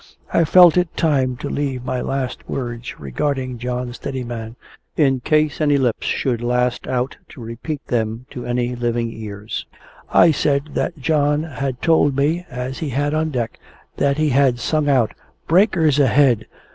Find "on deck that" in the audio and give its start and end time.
13.13-14.17